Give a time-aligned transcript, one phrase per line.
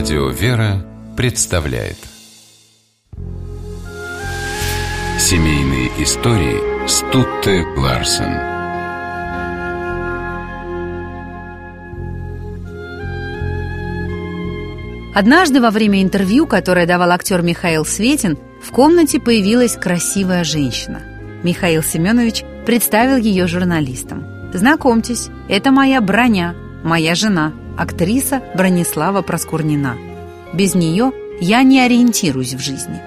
[0.00, 0.82] Радио «Вера»
[1.14, 1.98] представляет
[5.18, 8.32] Семейные истории Стутте Ларсен
[15.14, 21.02] Однажды во время интервью, которое давал актер Михаил Светин, в комнате появилась красивая женщина.
[21.42, 24.24] Михаил Семенович представил ее журналистам.
[24.54, 29.96] «Знакомьтесь, это моя броня, моя жена, актриса Бронислава Проскурнина.
[30.52, 33.00] Без нее я не ориентируюсь в жизни».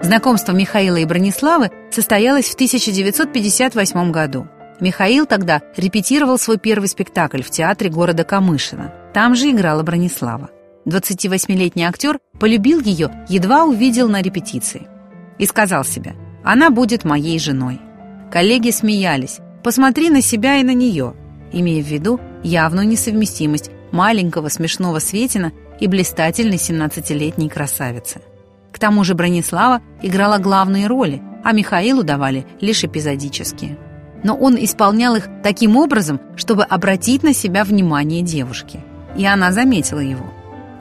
[0.00, 4.46] Знакомство Михаила и Брониславы состоялось в 1958 году.
[4.80, 8.94] Михаил тогда репетировал свой первый спектакль в театре города Камышино.
[9.12, 10.50] Там же играла Бронислава.
[10.86, 14.86] 28-летний актер полюбил ее, едва увидел на репетиции.
[15.36, 16.14] И сказал себе,
[16.44, 17.80] она будет моей женой.
[18.30, 21.14] Коллеги смеялись, посмотри на себя и на нее,
[21.52, 28.20] имея в виду явную несовместимость маленького смешного Светина и блистательной 17-летней красавицы.
[28.72, 33.78] К тому же Бронислава играла главные роли, а Михаилу давали лишь эпизодические.
[34.22, 38.80] Но он исполнял их таким образом, чтобы обратить на себя внимание девушки.
[39.16, 40.26] И она заметила его.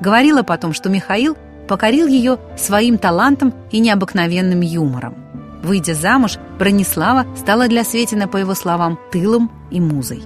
[0.02, 5.16] Говорила потом, что Михаил покорил ее своим талантом и необыкновенным юмором.
[5.64, 10.24] Выйдя замуж, Бронислава стала для Светина, по его словам, тылом и музой.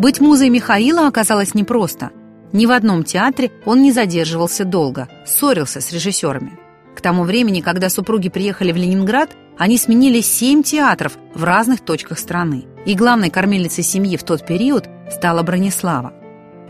[0.00, 2.08] Быть музой Михаила оказалось непросто.
[2.54, 6.58] Ни в одном театре он не задерживался долго, ссорился с режиссерами.
[6.96, 12.18] К тому времени, когда супруги приехали в Ленинград, они сменили семь театров в разных точках
[12.18, 12.64] страны.
[12.86, 16.14] И главной кормилицей семьи в тот период стала Бронислава.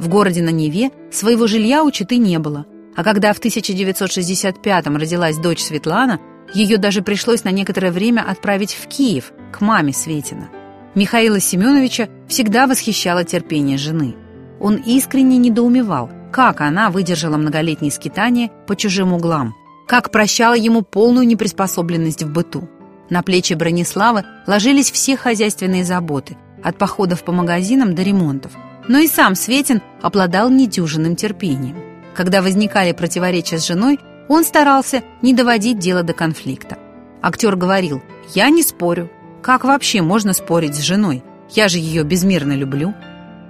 [0.00, 5.39] В городе на Неве своего жилья у Читы не было, а когда в 1965-м родилась
[5.39, 6.19] дочь Светлана,
[6.53, 10.50] ее даже пришлось на некоторое время отправить в Киев, к маме Светина.
[10.94, 14.16] Михаила Семеновича всегда восхищало терпение жены.
[14.58, 19.54] Он искренне недоумевал, как она выдержала многолетние скитания по чужим углам,
[19.87, 22.69] как прощала ему полную неприспособленность в быту.
[23.09, 28.53] На плечи Брониславы ложились все хозяйственные заботы, от походов по магазинам до ремонтов.
[28.88, 31.76] Но и сам Светин обладал недюжинным терпением.
[32.15, 33.98] Когда возникали противоречия с женой,
[34.28, 36.78] он старался не доводить дело до конфликта.
[37.22, 38.03] Актер говорил
[38.34, 39.10] «Я не спорю.
[39.43, 41.23] Как вообще можно спорить с женой?
[41.51, 42.95] Я же ее безмерно люблю».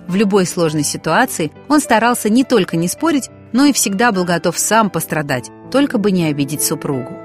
[0.07, 4.59] В любой сложной ситуации он старался не только не спорить, но и всегда был готов
[4.59, 7.17] сам пострадать, только бы не обидеть супругу.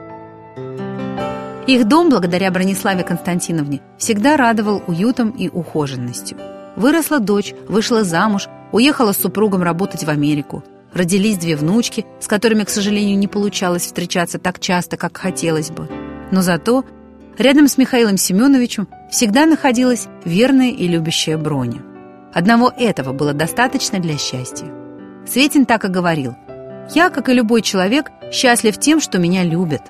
[1.67, 6.37] Их дом, благодаря Брониславе Константиновне, всегда радовал уютом и ухоженностью.
[6.75, 10.63] Выросла дочь, вышла замуж, уехала с супругом работать в Америку.
[10.93, 15.89] Родились две внучки, с которыми, к сожалению, не получалось встречаться так часто, как хотелось бы.
[16.31, 16.85] Но зато
[17.39, 21.81] рядом с Михаилом Семеновичем всегда находилась верная и любящая Броня.
[22.33, 24.67] Одного этого было достаточно для счастья.
[25.25, 26.35] Светин так и говорил.
[26.93, 29.81] «Я, как и любой человек, счастлив тем, что меня любят».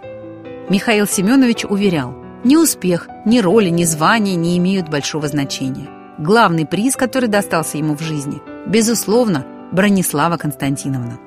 [0.69, 5.87] Михаил Семенович уверял, ни успех, ни роли, ни звания не имеют большого значения.
[6.17, 11.19] Главный приз, который достался ему в жизни, безусловно, Бронислава Константиновна.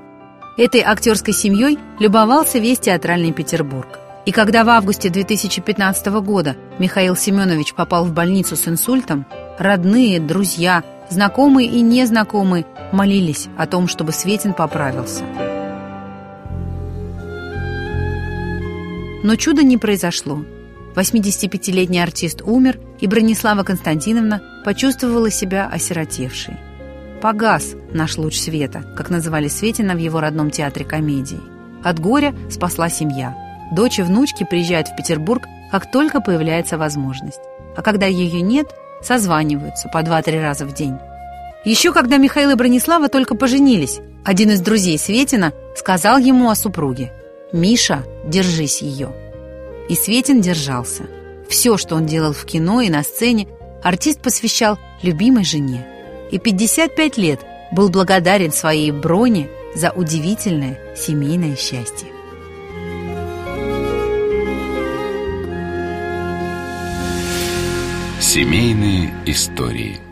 [0.56, 3.98] Этой актерской семьей любовался весь театральный Петербург.
[4.28, 9.24] И когда в августе 2015 года Михаил Семенович попал в больницу с инсультом,
[9.58, 15.24] родные, друзья, знакомые и незнакомые молились о том, чтобы Светин поправился.
[19.22, 20.44] Но чуда не произошло.
[20.94, 26.58] 85-летний артист умер, и Бронислава Константиновна почувствовала себя осиротевшей.
[27.22, 31.40] «Погас наш луч света», как называли Светина в его родном театре комедии.
[31.82, 33.47] От горя спасла семья.
[33.72, 37.40] Дочь и внучки приезжают в Петербург, как только появляется возможность.
[37.76, 38.68] А когда ее нет,
[39.02, 40.96] созваниваются по два-три раза в день.
[41.64, 47.12] Еще когда Михаил и Бронислава только поженились, один из друзей Светина сказал ему о супруге.
[47.52, 49.10] «Миша, держись ее».
[49.88, 51.04] И Светин держался.
[51.48, 53.48] Все, что он делал в кино и на сцене,
[53.82, 55.86] артист посвящал любимой жене.
[56.30, 57.40] И 55 лет
[57.72, 62.08] был благодарен своей Броне за удивительное семейное счастье.
[68.28, 69.98] Семейные истории–